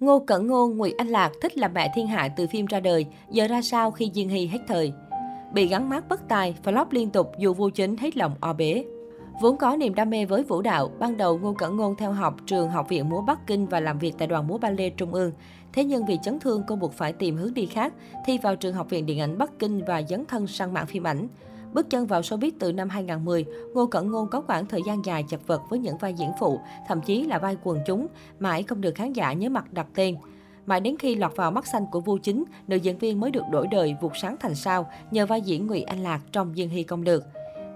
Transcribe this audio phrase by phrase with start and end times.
[0.00, 3.06] Ngô Cẩn Ngôn, Ngụy Anh Lạc thích làm mẹ thiên hạ từ phim ra đời,
[3.30, 4.92] giờ ra sao khi Diên Hy hết thời.
[5.52, 8.84] Bị gắn mát bất tài, flop liên tục dù vô chính hết lòng o bế.
[9.40, 12.34] Vốn có niềm đam mê với vũ đạo, ban đầu Ngô Cẩn Ngôn theo học
[12.46, 15.32] trường Học viện múa Bắc Kinh và làm việc tại đoàn múa ballet Trung ương.
[15.72, 17.92] Thế nhưng vì chấn thương cô buộc phải tìm hướng đi khác,
[18.26, 21.06] thi vào trường Học viện Điện ảnh Bắc Kinh và dấn thân sang mạng phim
[21.06, 21.28] ảnh.
[21.76, 25.24] Bước chân vào showbiz từ năm 2010, Ngô Cẩn Ngôn có khoảng thời gian dài
[25.28, 28.06] chật vật với những vai diễn phụ, thậm chí là vai quần chúng,
[28.38, 30.16] mãi không được khán giả nhớ mặt đặt tên.
[30.66, 33.42] Mãi đến khi lọt vào mắt xanh của Vu Chính, nữ diễn viên mới được
[33.50, 36.82] đổi đời vụt sáng thành sao nhờ vai diễn Ngụy Anh Lạc trong Dương Hy
[36.82, 37.24] Công Lược.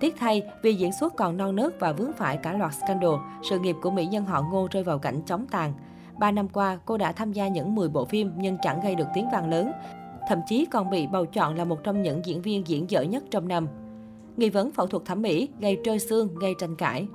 [0.00, 3.14] Tiếc thay, vì diễn xuất còn non nớt và vướng phải cả loạt scandal,
[3.50, 5.72] sự nghiệp của mỹ nhân họ Ngô rơi vào cảnh chóng tàn.
[6.18, 9.06] Ba năm qua, cô đã tham gia những 10 bộ phim nhưng chẳng gây được
[9.14, 9.72] tiếng vang lớn.
[10.28, 13.24] Thậm chí còn bị bầu chọn là một trong những diễn viên diễn dở nhất
[13.30, 13.66] trong năm.
[14.38, 17.06] Nghi vấn phẫu thuật thẩm mỹ gây trơi xương, gây tranh cãi.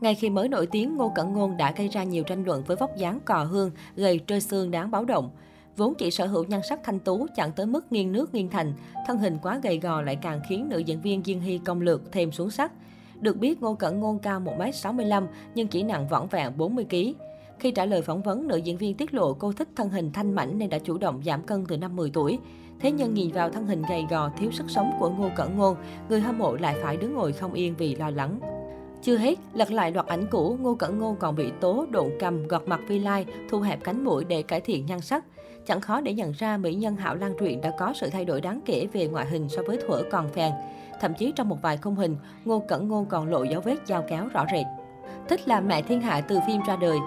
[0.00, 2.76] Ngay khi mới nổi tiếng, Ngô Cẩn Ngôn đã gây ra nhiều tranh luận với
[2.76, 5.30] vóc dáng cò hương, gây trơi xương đáng báo động.
[5.76, 8.72] Vốn chỉ sở hữu nhan sắc thanh tú, chẳng tới mức nghiêng nước nghiêng thành,
[9.06, 12.12] thân hình quá gầy gò lại càng khiến nữ diễn viên Diên Hy công lược
[12.12, 12.72] thêm xuống sắc.
[13.20, 17.12] Được biết, Ngô Cẩn Ngôn cao 1m65 nhưng chỉ nặng vỏn vẹn 40kg.
[17.60, 20.34] Khi trả lời phỏng vấn, nữ diễn viên tiết lộ cô thích thân hình thanh
[20.34, 22.38] mảnh nên đã chủ động giảm cân từ năm 10 tuổi.
[22.80, 25.76] Thế nhưng nhìn vào thân hình gầy gò, thiếu sức sống của Ngô Cẩn Ngôn,
[26.08, 28.40] người hâm mộ lại phải đứng ngồi không yên vì lo lắng.
[29.02, 32.48] Chưa hết, lật lại loạt ảnh cũ, Ngô Cẩn Ngôn còn bị tố độn cầm,
[32.48, 35.24] gọt mặt vi lai, thu hẹp cánh mũi để cải thiện nhan sắc.
[35.66, 38.40] Chẳng khó để nhận ra mỹ nhân Hạo Lan Truyện đã có sự thay đổi
[38.40, 40.52] đáng kể về ngoại hình so với thuở còn phèn.
[41.00, 44.04] Thậm chí trong một vài khung hình, Ngô Cẩn Ngôn còn lộ dấu vết dao
[44.08, 44.66] kéo rõ rệt.
[45.28, 46.98] Thích làm mẹ thiên hạ từ phim ra đời,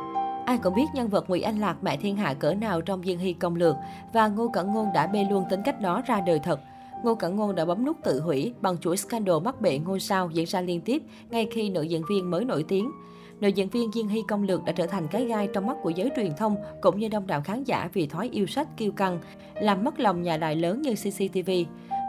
[0.45, 3.17] Ai cũng biết nhân vật Ngụy Anh Lạc mẹ thiên hạ cỡ nào trong Diên
[3.17, 3.75] Hy công lược
[4.13, 6.59] và Ngô Cẩn Ngôn đã bê luôn tính cách đó ra đời thật.
[7.03, 10.29] Ngô Cẩn Ngôn đã bấm nút tự hủy bằng chuỗi scandal mắc bệ ngôi sao
[10.33, 12.91] diễn ra liên tiếp ngay khi nữ diễn viên mới nổi tiếng.
[13.39, 15.89] Nữ diễn viên Diên Hy Công Lược đã trở thành cái gai trong mắt của
[15.89, 19.19] giới truyền thông cũng như đông đảo khán giả vì thói yêu sách kiêu căng,
[19.61, 21.51] làm mất lòng nhà đài lớn như CCTV.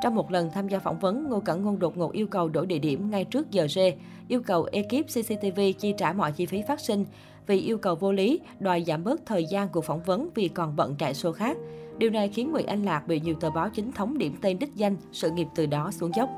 [0.05, 2.66] Trong một lần tham gia phỏng vấn, Ngô Cẩn Ngôn đột ngột yêu cầu đổi
[2.66, 3.97] địa điểm ngay trước giờ rê,
[4.28, 7.04] yêu cầu ekip CCTV chi trả mọi chi phí phát sinh.
[7.47, 10.76] Vì yêu cầu vô lý, đòi giảm bớt thời gian của phỏng vấn vì còn
[10.76, 11.56] bận chạy show khác.
[11.98, 14.75] Điều này khiến Nguyễn Anh Lạc bị nhiều tờ báo chính thống điểm tên đích
[14.75, 16.31] danh, sự nghiệp từ đó xuống dốc.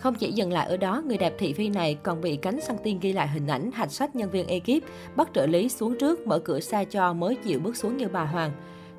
[0.00, 2.76] Không chỉ dừng lại ở đó, người đẹp thị phi này còn bị cánh săn
[2.82, 4.82] tiên ghi lại hình ảnh hạch sách nhân viên ekip,
[5.16, 8.24] bắt trợ lý xuống trước mở cửa xa cho mới chịu bước xuống như bà
[8.24, 8.50] Hoàng.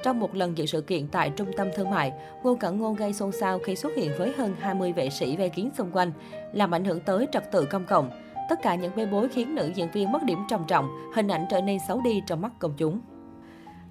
[0.04, 2.14] Trong một lần dự sự kiện tại trung tâm thương mại,
[2.44, 5.50] Ngô Cẩn Ngôn gây xôn xao khi xuất hiện với hơn 20 vệ sĩ vây
[5.50, 6.12] kín xung quanh,
[6.54, 8.10] làm ảnh hưởng tới trật tự công cộng.
[8.50, 11.46] Tất cả những bê bối khiến nữ diễn viên mất điểm trầm trọng, hình ảnh
[11.50, 13.00] trở nên xấu đi trong mắt công chúng.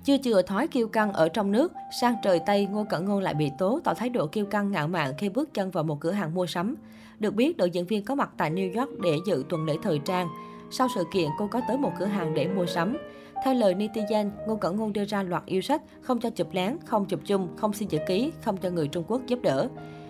[0.05, 3.35] Chưa chừa thói kiêu căng ở trong nước, sang trời Tây Ngô Cẩn Ngôn lại
[3.35, 6.13] bị tố tỏ thái độ kiêu căng ngạo mạn khi bước chân vào một cửa
[6.13, 6.75] hàng mua sắm.
[7.19, 9.99] Được biết, nữ diễn viên có mặt tại New York để dự tuần lễ thời
[9.99, 10.29] trang.
[10.71, 12.97] Sau sự kiện, cô có tới một cửa hàng để mua sắm.
[13.45, 16.77] Theo lời netizen, Ngô Cẩn Ngôn đưa ra loạt yêu sách, không cho chụp lén,
[16.85, 19.69] không chụp chung, không xin chữ ký, không cho người Trung Quốc giúp đỡ.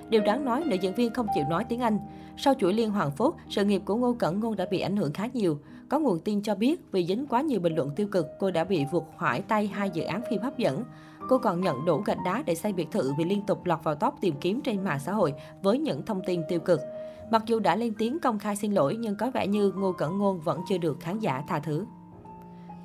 [0.08, 1.98] Điều đáng nói, nữ diễn viên không chịu nói tiếng Anh.
[2.36, 5.12] Sau chuỗi liên hoàn phốt, sự nghiệp của Ngô Cẩn Ngôn đã bị ảnh hưởng
[5.12, 5.58] khá nhiều.
[5.88, 8.64] Có nguồn tin cho biết, vì dính quá nhiều bình luận tiêu cực, cô đã
[8.64, 10.84] bị vụt hoải tay hai dự án phim hấp dẫn.
[11.28, 13.94] Cô còn nhận đủ gạch đá để xây biệt thự vì liên tục lọt vào
[13.94, 16.80] top tìm kiếm trên mạng xã hội với những thông tin tiêu cực.
[17.30, 20.18] Mặc dù đã lên tiếng công khai xin lỗi nhưng có vẻ như Ngô Cẩn
[20.18, 21.84] Ngôn vẫn chưa được khán giả tha thứ.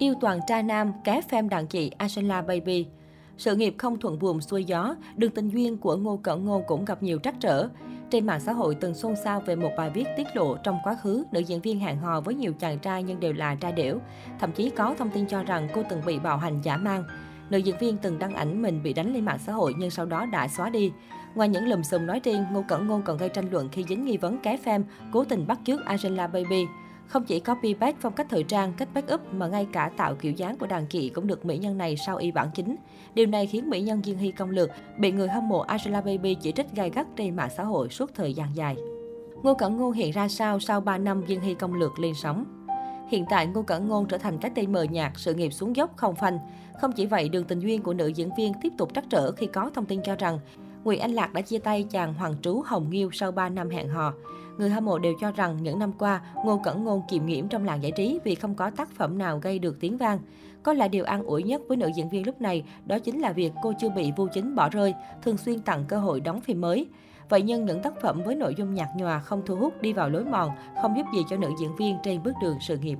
[0.02, 2.86] Yêu toàn trai nam, ké phim đàn chị Angela Baby
[3.38, 6.86] sự nghiệp không thuận buồm xuôi gió, đường tình duyên của Ngô Cẩn Ngôn cũng
[6.86, 7.68] gặp nhiều trắc trở.
[8.10, 10.96] Trên mạng xã hội từng xôn xao về một bài viết tiết lộ trong quá
[10.96, 14.00] khứ, nữ diễn viên hẹn hò với nhiều chàng trai nhưng đều là trai đểu.
[14.40, 17.04] Thậm chí có thông tin cho rằng cô từng bị bạo hành giả mang.
[17.50, 20.06] Nữ diễn viên từng đăng ảnh mình bị đánh lên mạng xã hội nhưng sau
[20.06, 20.92] đó đã xóa đi.
[21.36, 24.06] Ngoài những lùm xùm nói riêng, Ngô Cẩn Ngôn còn gây tranh luận khi dính
[24.06, 26.66] nghi vấn ké phim cố tình bắt chước Angela Baby.
[27.12, 30.16] Không chỉ copy paste phong cách thời trang, cách make up mà ngay cả tạo
[30.16, 32.76] kiểu dáng của đàn chị cũng được mỹ nhân này sao y bản chính.
[33.14, 36.36] Điều này khiến mỹ nhân Diên Hy công lược bị người hâm mộ Angela Baby
[36.36, 38.76] chỉ trích gay gắt trên mạng xã hội suốt thời gian dài.
[39.44, 42.46] Ngô Cẩn Ngôn hiện ra sao sau 3 năm Diên Hy công lược lên sóng?
[43.10, 45.98] Hiện tại, Ngô Cẩn Ngôn trở thành cái tên mờ nhạt, sự nghiệp xuống dốc
[45.98, 46.40] không phanh.
[46.82, 49.48] Không chỉ vậy, đường tình duyên của nữ diễn viên tiếp tục trắc trở khi
[49.48, 50.40] có thông tin cho rằng
[50.84, 53.90] Nguyễn Anh Lạc đã chia tay chàng hoàng trú Hồng Nghiêu sau 3 năm hẹn
[53.90, 54.14] hò.
[54.58, 57.66] Người hâm mộ đều cho rằng những năm qua, Ngô Cẩn Ngôn kiềm nhiễm trong
[57.66, 60.20] làng giải trí vì không có tác phẩm nào gây được tiếng vang.
[60.64, 63.32] Có lẽ điều an ủi nhất với nữ diễn viên lúc này đó chính là
[63.32, 64.94] việc cô chưa bị vô chính bỏ rơi,
[65.24, 66.88] thường xuyên tặng cơ hội đóng phim mới.
[67.30, 70.10] Vậy nhưng những tác phẩm với nội dung nhạt nhòa không thu hút đi vào
[70.10, 70.50] lối mòn,
[70.82, 72.98] không giúp gì cho nữ diễn viên trên bước đường sự nghiệp.